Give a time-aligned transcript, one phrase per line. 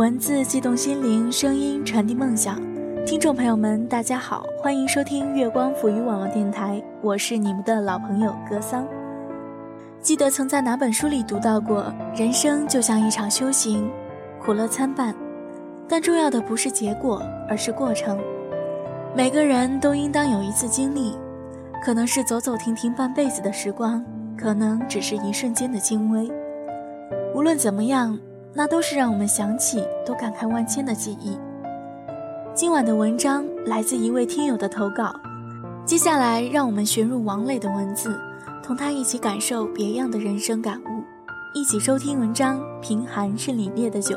[0.00, 2.58] 文字悸动心灵，声音传递梦想。
[3.04, 8.88] 听众朋友们，大家好，欢迎收听月光抚育网络电台，我是你们的老朋友格桑。
[10.00, 13.90] 记得曾在哪本书里读到过，人生就像一场修行，
[14.42, 15.14] 苦乐参半，
[15.86, 18.18] 但重要的不是结果，而是过程。
[19.14, 21.14] 每个人都应当有一次经历，
[21.84, 24.02] 可能是走走停停半辈子的时光，
[24.34, 26.26] 可能只是一瞬间的轻微。
[27.34, 28.18] 无论怎么样。
[28.52, 31.38] 那都是让我们想起都感慨万千的记忆。
[32.54, 35.14] 今晚的文章来自一位听友的投稿，
[35.84, 38.18] 接下来让我们旋入王磊的文字，
[38.62, 41.04] 同他一起感受别样的人生感悟，
[41.54, 44.16] 一起收听文章《贫寒是凛冽的酒》。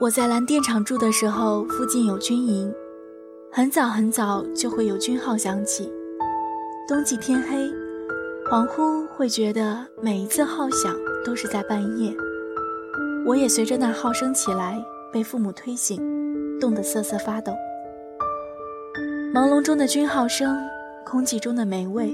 [0.00, 2.72] 我在蓝电厂住的时候，附近有军营，
[3.52, 5.92] 很早很早就会有军号响起。
[6.88, 7.66] 冬季天黑，
[8.50, 12.16] 恍惚会觉得每一次号响都是在半夜。
[13.26, 16.00] 我也随着那号声起来，被父母推醒，
[16.58, 17.52] 冻得瑟瑟发抖。
[19.34, 20.56] 朦胧中的军号声，
[21.04, 22.10] 空气中的霉味，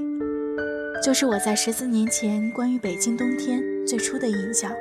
[1.04, 4.72] 就是我在十四年前关于北京冬天最初的印象。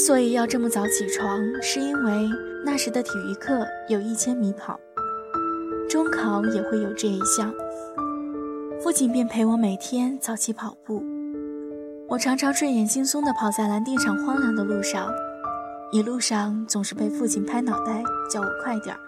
[0.00, 2.26] 之所以要这么早起床，是因为
[2.64, 4.80] 那时的体育课有一千米跑，
[5.90, 7.52] 中考也会有这一项。
[8.80, 11.04] 父亲便陪我每天早起跑步，
[12.08, 15.12] 我常常睡眼惺忪地跑在蓝电厂荒凉的路上，
[15.92, 19.00] 一路上总是被父亲拍脑袋叫我快点儿。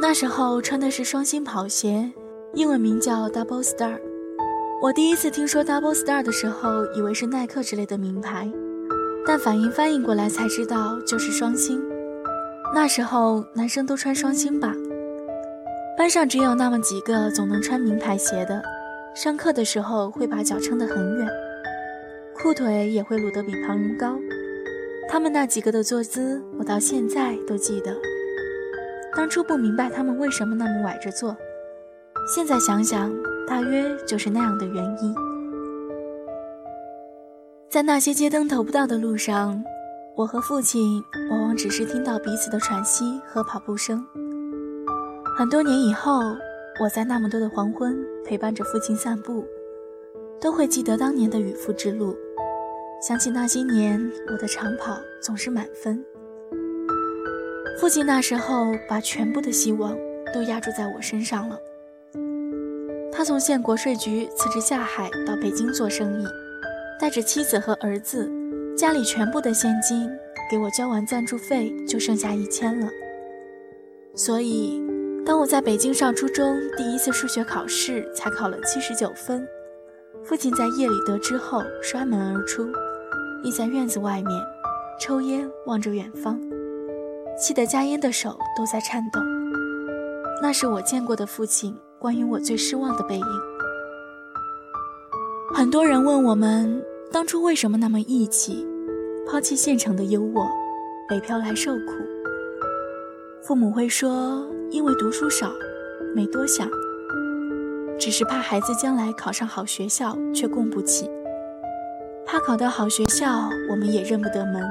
[0.00, 2.10] 那时候穿的是双星跑鞋，
[2.54, 4.00] 英文名叫 Double Star。
[4.82, 8.50] 我第一次听说 Double Star 的时候，以为是耐克之类的名牌。
[9.26, 11.80] 但反应翻译过来才知道，就是双星。
[12.74, 14.72] 那时候男生都穿双星吧，
[15.96, 18.62] 班上只有那么几个总能穿名牌鞋的，
[19.14, 21.28] 上课的时候会把脚撑得很远，
[22.34, 24.16] 裤腿也会撸得比旁人高。
[25.08, 27.96] 他们那几个的坐姿，我到现在都记得。
[29.16, 31.36] 当初不明白他们为什么那么崴着坐，
[32.32, 33.12] 现在想想，
[33.48, 35.29] 大约就是那样的原因。
[37.70, 39.62] 在那些街灯投不到的路上，
[40.16, 41.00] 我和父亲
[41.30, 44.04] 往往只是听到彼此的喘息和跑步声。
[45.38, 46.20] 很多年以后，
[46.82, 49.44] 我在那么多的黄昏陪伴着父亲散步，
[50.40, 52.16] 都会记得当年的与父之路，
[53.00, 56.04] 想起那些年我的长跑总是满分。
[57.80, 59.96] 父亲那时候把全部的希望
[60.34, 61.56] 都压注在我身上了。
[63.12, 66.26] 他从县国税局辞职下海到北京做生意。
[67.00, 68.30] 带着妻子和儿子，
[68.76, 70.06] 家里全部的现金
[70.50, 72.86] 给我交完赞助费，就剩下一千了。
[74.14, 74.82] 所以，
[75.24, 79.48] 当我在北京上初中第一次数学考试才考了七十九分，
[80.22, 82.66] 父亲在夜里得知后摔门而出，
[83.42, 84.38] 立在院子外面，
[85.00, 86.38] 抽烟望着远方，
[87.38, 89.18] 气得加烟的手都在颤抖。
[90.42, 93.26] 那是我见过的父亲关于我最失望的背影。
[95.54, 96.89] 很多人问我们。
[97.12, 98.64] 当初为什么那么义气，
[99.26, 100.48] 抛弃县城的优渥，
[101.08, 101.94] 北漂来受苦？
[103.42, 105.50] 父母会说，因为读书少，
[106.14, 106.70] 没多想，
[107.98, 111.10] 只是怕孩子将来考上好学校却供不起，
[112.24, 114.62] 怕考到好学校我们也认不得门。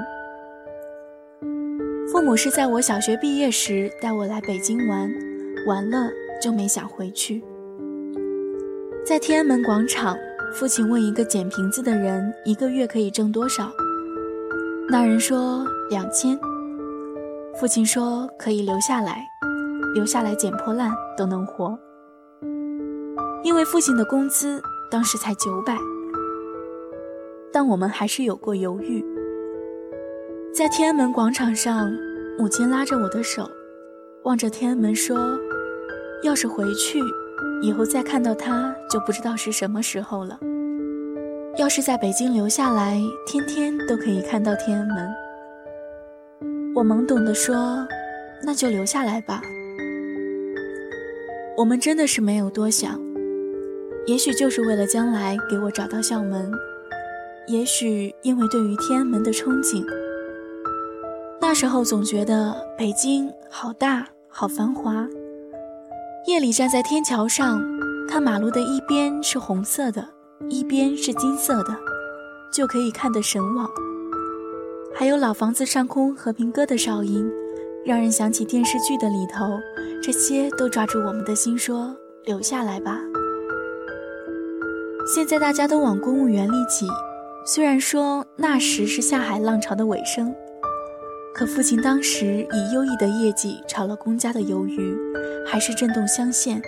[2.09, 5.11] 父母是在我小学毕业时带我来北京玩，
[5.67, 6.09] 玩了
[6.41, 7.43] 就没想回去，
[9.05, 10.17] 在天安门广场。
[10.51, 13.71] 父亲问一个捡瓶子的人：“一个月可以挣多少？”
[14.89, 16.37] 那人说：“两千。”
[17.59, 19.25] 父亲说：“可以留下来，
[19.93, 21.77] 留下来捡破烂都能活。”
[23.43, 25.77] 因为父亲的工资当时才九百，
[27.53, 29.05] 但我们还是有过犹豫。
[30.53, 31.91] 在天安门广场上，
[32.37, 33.49] 母亲拉着我的手，
[34.23, 35.39] 望着天安门说
[36.23, 36.99] ：“要是回去。”
[37.61, 40.39] 以后再看到他，就不知道是什么时候了。
[41.57, 45.09] 要是在北京留下来，天天都可以看到天安门。
[46.73, 47.85] 我懵懂地说
[48.45, 49.41] ：“那就留下来吧。”
[51.57, 52.97] 我们真的是没有多想，
[54.05, 56.49] 也许就是为了将来给我找到校门，
[57.47, 59.85] 也许因为对于天安门的憧憬。
[61.41, 65.05] 那时候总觉得北京好大，好繁华。
[66.27, 67.61] 夜里站在天桥上，
[68.07, 70.05] 看马路的一边是红色的，
[70.49, 71.75] 一边是金色的，
[72.53, 73.67] 就可以看得神往。
[74.93, 77.25] 还有老房子上空和平鸽的哨音，
[77.85, 79.45] 让人想起电视剧的里头，
[80.03, 81.95] 这些都抓住我们的心，说
[82.25, 82.99] 留下来吧。
[85.15, 86.85] 现在大家都往公务员里挤，
[87.45, 90.35] 虽然说那时是下海浪潮的尾声。
[91.33, 94.97] 可父亲当时以优异的业绩炒了公家的鱿鱼，
[95.47, 96.61] 还是震动乡县，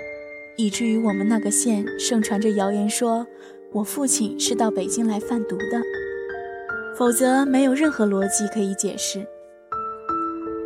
[0.56, 3.28] 以至于我们那个县盛传着谣言说，
[3.74, 5.82] 我父亲是到北京来贩毒的，
[6.96, 9.26] 否则没有任何逻辑可以解释。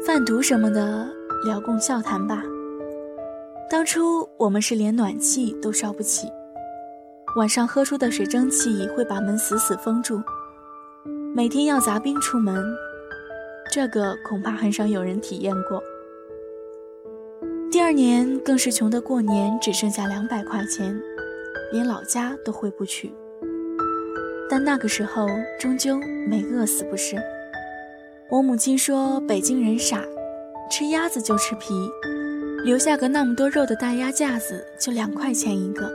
[0.05, 1.07] 贩毒什么的，
[1.45, 2.43] 聊共笑谈吧。
[3.67, 6.27] 当初我们是连暖气都烧不起，
[7.37, 10.21] 晚上喝出的水蒸气会把门死死封住，
[11.33, 12.63] 每天要砸冰出门。
[13.75, 15.83] 这个恐怕很少有人体验过。
[17.69, 20.97] 第二年更是穷得过年只剩下两百块钱，
[21.73, 23.11] 连老家都回不去。
[24.49, 25.27] 但那个时候
[25.59, 27.17] 终究没饿死，不是？
[28.29, 30.01] 我母亲说北京人傻，
[30.71, 31.73] 吃鸭子就吃皮，
[32.63, 35.91] 留下个那么多肉的大鸭架子就两块钱一个，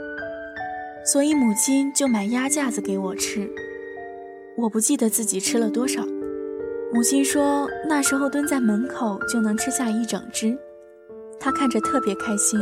[1.02, 3.50] 所以母亲就买鸭架子给我吃。
[4.54, 6.04] 我不记得自己吃了多少。
[6.92, 10.58] 母亲说，那时候蹲在门口就能吃下一整只，
[11.38, 12.58] 她看着特别开心，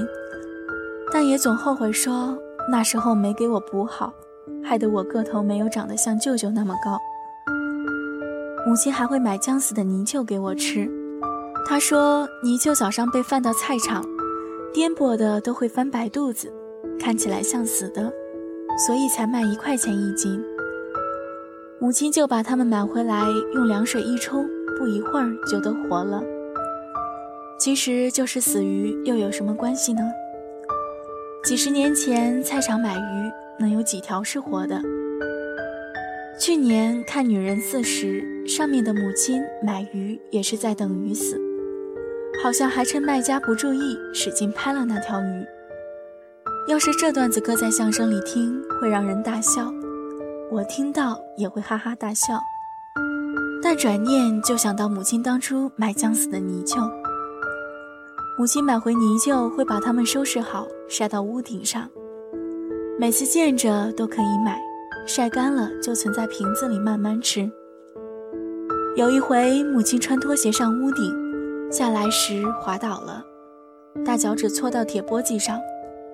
[1.10, 2.38] 但也总后悔说
[2.70, 4.12] 那时候没给我补好，
[4.62, 6.98] 害得我个头没有长得像舅舅那么高。
[8.66, 10.86] 母亲还会买将死的泥鳅给我吃，
[11.66, 14.04] 她说泥鳅早上被放到菜场，
[14.74, 16.52] 颠簸的都会翻白肚子，
[17.00, 18.12] 看起来像死的，
[18.86, 20.38] 所以才卖一块钱一斤。
[21.80, 23.22] 母亲就把它们买回来，
[23.54, 24.44] 用凉水一冲，
[24.76, 26.20] 不一会儿就都活了。
[27.56, 30.00] 其实就是死鱼，又有什么关系呢？
[31.44, 34.82] 几十年前菜场买鱼，能有几条是活的？
[36.40, 41.40] 去年看《女人四十》，上面的母亲买鱼也是在等鱼死，
[42.42, 45.44] 好像还趁卖家不注意，使劲拍了那条鱼。
[46.66, 49.72] 要是这段子搁在相声里听，会让人大笑。
[50.50, 52.40] 我听到也会哈哈大笑，
[53.62, 56.90] 但转念就想到母亲当初买将死的泥鳅。
[58.38, 61.86] 母亲买回泥鳅会把它们收拾好，晒到屋顶上，
[62.98, 64.58] 每次见着都可以买，
[65.06, 67.50] 晒干了就存在瓶子里慢慢吃。
[68.96, 73.22] 有一回，母亲穿拖鞋上屋顶，下来时滑倒了，
[74.02, 75.60] 大脚趾搓到铁簸箕上，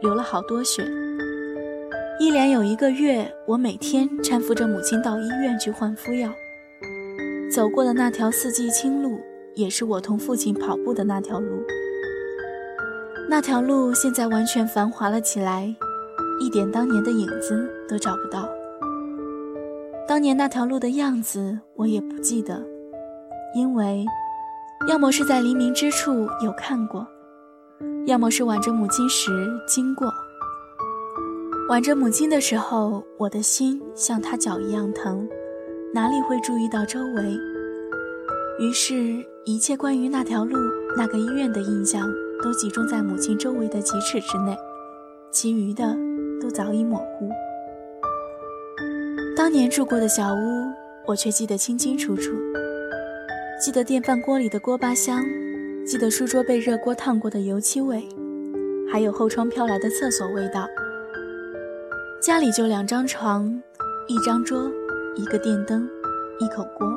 [0.01, 0.85] 流了好多血。
[2.21, 6.31] 一连有一个月，我每天搀扶着母亲到医院去换敷药。
[7.53, 9.19] 走过的那条四季青路，
[9.55, 11.61] 也是我同父亲跑步的那条路。
[13.29, 15.75] 那条路现在完全繁华了起来，
[16.41, 18.49] 一点当年的影子都找不到。
[20.07, 22.63] 当年那条路的样子，我也不记得，
[23.57, 24.07] 因为
[24.89, 27.05] 要么是在黎明之处有看过，
[28.07, 29.33] 要么是挽着母亲时
[29.67, 30.13] 经过。
[31.75, 35.29] 挽着母亲的时候，我的心像她脚一样疼，
[35.93, 37.37] 哪里会注意到周围？
[38.61, 38.95] 于是，
[39.45, 40.57] 一切关于那条路、
[40.97, 42.09] 那个医院的印象，
[42.45, 44.57] 都集中在母亲周围的几尺之内，
[45.33, 45.97] 其余的
[46.41, 47.29] 都早已模糊。
[49.37, 50.73] 当年住过的小屋，
[51.09, 52.31] 我却记得清清楚楚，
[53.61, 55.25] 记得电饭锅里的锅巴香，
[55.85, 58.09] 记得书桌被热锅烫过的油漆味，
[58.93, 60.69] 还有后窗飘来的厕所味道。
[62.25, 63.63] 家里就两张床，
[64.09, 64.73] 一张桌，
[65.15, 65.87] 一个电灯，
[66.41, 66.91] 一口锅。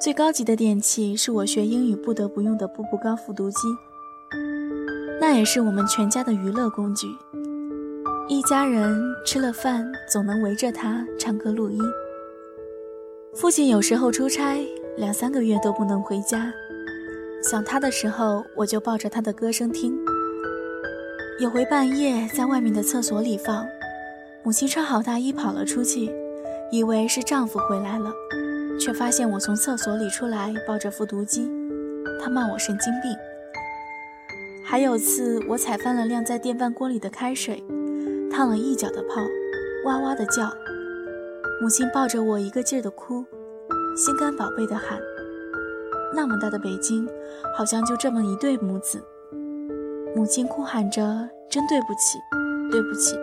[0.00, 3.68] 最高级的电器是我学英语不得不用的步步高复读机，
[5.20, 7.06] 那也是我们全家的娱乐工具。
[8.26, 11.78] 一家人吃了饭，总能围着它唱歌录音。
[13.36, 14.66] 父亲有时候出差，
[14.96, 16.52] 两三个月都不能回家，
[17.48, 19.96] 想他的时候，我就抱着他的歌声听。
[21.40, 23.64] 有回半夜在外面的厕所里放，
[24.42, 26.10] 母亲穿好大衣跑了出去，
[26.72, 28.12] 以为是丈夫回来了，
[28.76, 31.48] 却发现我从厕所里出来抱着复读机，
[32.20, 33.16] 她骂我神经病。
[34.64, 37.62] 还有次我踩翻了晾在电饭锅里的开水，
[38.32, 39.22] 烫了一脚的泡，
[39.84, 40.50] 哇哇的叫，
[41.62, 43.24] 母亲抱着我一个劲儿的哭，
[43.96, 44.98] 心肝宝贝的喊，
[46.16, 47.08] 那么大的北京，
[47.56, 49.00] 好像就这么一对母子。
[50.18, 52.18] 母亲哭喊着：“真对不起，
[52.72, 53.14] 对不起，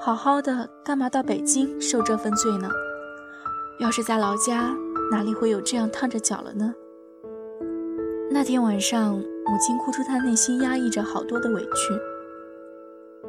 [0.00, 2.68] 好好的干嘛到北京受这份罪呢？
[3.78, 4.74] 要是在老家，
[5.12, 6.74] 哪里会有这样烫着脚了呢？”
[8.28, 11.94] 那天晚上，母亲哭出她内心压抑着好多的委屈。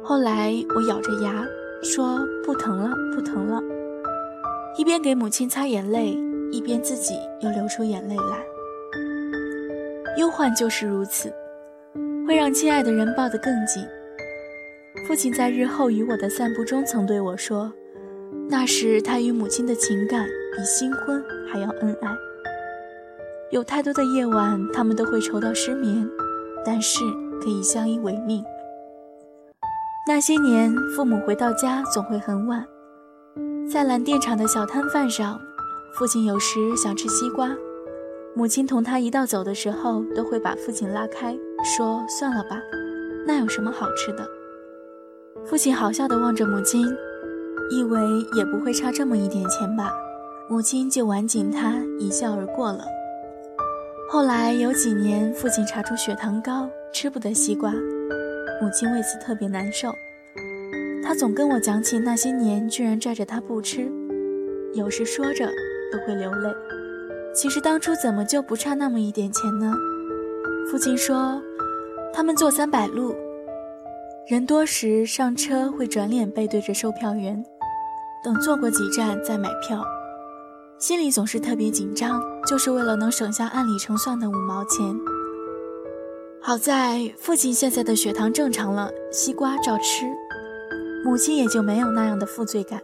[0.02, 1.46] 后来我咬着牙
[1.84, 3.62] 说：“不疼了，不疼了。”
[4.76, 6.18] 一边给母亲擦眼泪，
[6.50, 8.44] 一边自己又流出眼泪来。
[10.18, 11.32] 忧患就是如此，
[12.32, 13.86] 会让亲爱的人抱得更紧。
[15.06, 17.70] 父亲在日后与我的散步中曾对我说，
[18.48, 22.08] 那时他与母亲的情感比新婚还要恩爱。
[23.50, 26.08] 有太多的夜晚，他们都会愁到失眠，
[26.64, 27.00] 但是
[27.42, 28.42] 可以相依为命。
[30.08, 32.66] 那些年，父母回到家总会很晚，
[33.70, 35.38] 在蓝电厂的小摊贩上，
[35.98, 37.54] 父亲有时想吃西瓜，
[38.34, 41.36] 母亲同他一道走的时候，都会把父亲拉开，
[41.76, 42.56] 说：“算了吧，
[43.26, 44.26] 那有什么好吃的？”
[45.44, 46.82] 父亲好笑地望着母亲，
[47.70, 48.00] 以为
[48.34, 49.92] 也不会差这么一点钱吧，
[50.48, 52.82] 母亲就挽紧他，一笑而过了。
[54.08, 59.92] 后来有几年，父亲查出血糖高，吃不得西瓜，母亲为此特别难受。
[61.04, 63.86] 他总跟我讲起那些年居然拽着他不吃，
[64.72, 65.46] 有时说着
[65.92, 66.48] 都会流泪。
[67.34, 69.74] 其实当初怎么就不差那么一点钱呢？
[70.70, 71.40] 父亲说，
[72.12, 73.14] 他们坐三百路，
[74.28, 77.42] 人多时上车会转脸背对着售票员，
[78.22, 79.82] 等坐过几站再买票。
[80.78, 84.94] 心里总是特别紧张，就是为了能省下按里程算的五毛钱。
[86.40, 90.06] 好在父亲现在的血糖正常了，西瓜照吃，
[91.04, 92.80] 母亲也就没有那样的负罪感，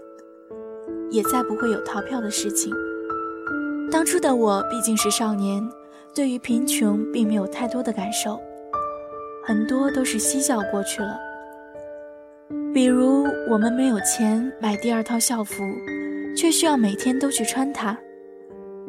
[1.10, 2.72] 也再不会有逃票的事情。
[3.90, 5.66] 当初的我毕竟是少年，
[6.14, 8.40] 对于贫穷并没有太多的感受，
[9.44, 11.18] 很多都是嬉笑过去了。
[12.72, 15.62] 比如我们没有钱买第二套校服。
[16.36, 17.98] 却需要每天都去穿它，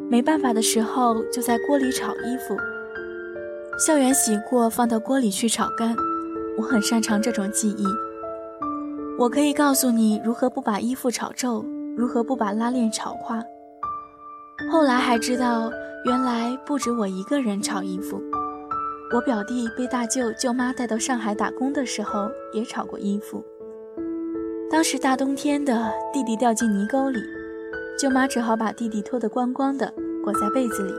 [0.08, 2.56] 没办法的时候就在锅里炒衣服。
[3.84, 5.96] 校园洗过放到锅里去炒干，
[6.60, 7.86] 我很擅长这种技艺。
[9.18, 11.66] 我可以告诉你如何不把衣服炒皱，
[11.98, 13.44] 如何不把拉链炒化。
[14.72, 15.72] 后来还知道，
[16.06, 18.22] 原来不止我一个人炒衣服。
[19.14, 23.44] 我表弟被大舅舅妈带到上海打工的时候，也炒过衣服。
[24.70, 27.20] 当时大冬天的，弟弟掉进泥沟里。
[27.98, 29.92] 舅妈只好把弟弟脱得光光的，
[30.24, 30.94] 裹在被子里，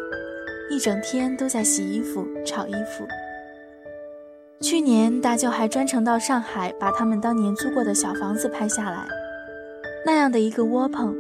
[0.74, 3.06] 一整天都在洗衣服、炒衣服。
[4.60, 9.06] 去年大舅还专程到上海，把他们当年租过的小房子拍下来。
[10.04, 11.16] 那样的一个窝棚，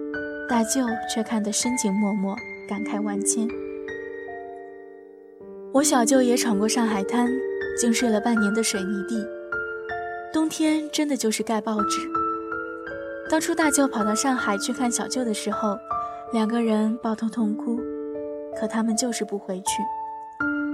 [0.50, 2.34] 大舅却看得深情脉脉，
[2.68, 3.46] 感慨万千。
[5.72, 7.30] 我小舅也闯过上海滩，
[7.80, 9.24] 竟睡了半年的水泥地，
[10.32, 12.00] 冬天真的就是盖报纸。
[13.30, 15.78] 当初大舅跑到上海去看小舅的时候，
[16.32, 17.78] 两个人抱头痛哭，
[18.58, 19.84] 可他们就是不回去，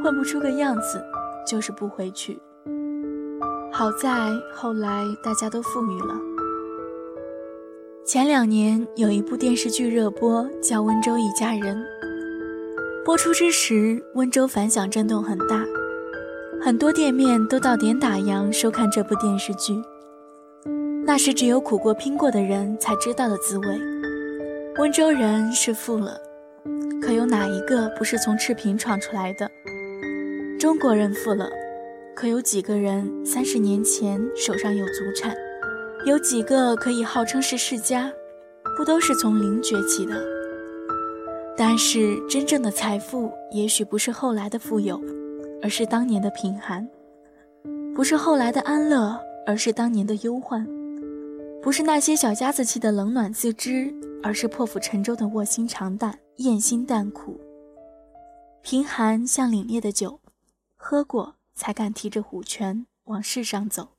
[0.03, 1.05] 混不出个样子，
[1.47, 2.41] 就是不回去。
[3.71, 6.15] 好在后来大家都富裕了。
[8.07, 11.77] 前两年有一部电视剧热播，叫《温州一家人》，
[13.05, 15.65] 播出之时，温州反响震动很大，
[16.63, 19.75] 很多店面都到点打烊收看这部电视剧。
[21.05, 23.67] 那是只有苦过拼过的人才知道的滋味。
[24.79, 26.17] 温州人是富了，
[27.03, 29.51] 可有哪一个不是从赤贫闯出来的？
[30.61, 31.51] 中国人富了，
[32.15, 35.37] 可有几个人三十年前手上有祖产？
[36.07, 38.09] 有几个可以号称是世家？
[38.77, 40.25] 不都是从零崛起的？
[41.57, 45.03] 但是真正的财富，也许不是后来的富有，
[45.61, 46.87] 而是当年的贫寒；
[47.93, 50.65] 不是后来的安乐，而是当年的忧患。
[51.61, 57.37] 不是那些小家子气的冷暖自知，而是破釜沉舟的卧薪尝胆、咽心淡苦。
[58.63, 60.21] 贫寒像凛冽的酒，
[60.77, 63.96] 喝过才敢提着虎拳往世上走。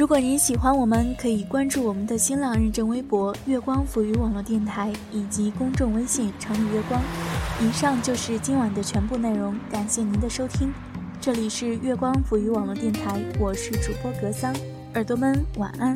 [0.00, 6.98] 如果您喜欢我们，可以关注我们的新浪认证微博“月光抚语网络电台”以及公众微信“城里月光”。
[7.60, 10.72] 以上就是今晚的全部内容，感谢您的收听。
[11.20, 14.50] 这里是月光抚语网络电台，我是主播格桑，
[14.94, 15.94] 耳朵们晚安。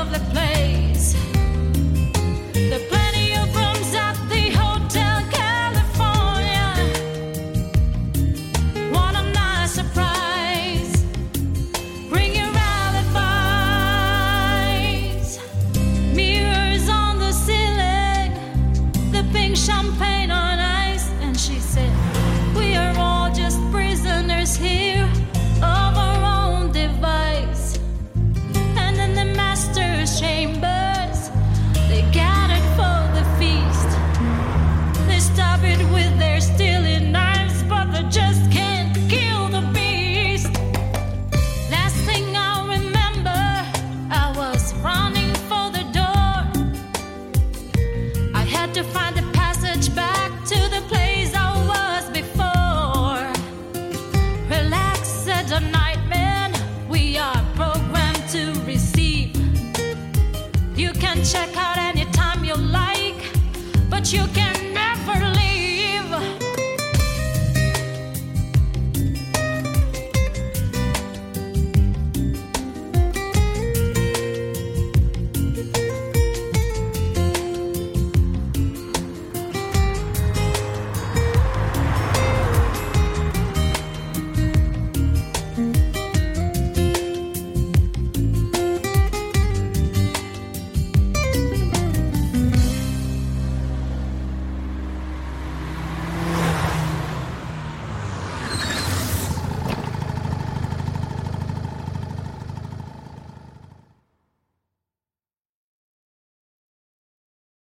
[0.00, 1.14] lovely place.